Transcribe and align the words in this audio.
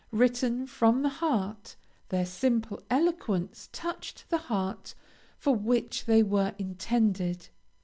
Written 0.09 0.65
from 0.65 1.03
the 1.03 1.09
heart, 1.09 1.75
their 2.09 2.25
simple 2.25 2.81
eloquence 2.89 3.69
touched 3.71 4.27
the 4.31 4.39
heart 4.39 4.95
for 5.37 5.53
which 5.55 6.05
they 6.05 6.23
were 6.23 6.55
intended. 6.57 7.49